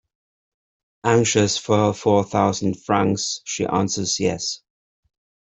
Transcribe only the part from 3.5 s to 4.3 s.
answers